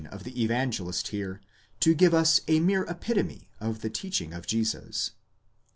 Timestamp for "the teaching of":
3.81-4.47